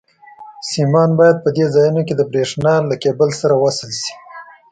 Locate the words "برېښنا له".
2.31-2.95